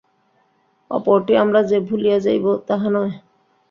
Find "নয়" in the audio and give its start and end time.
2.89-3.13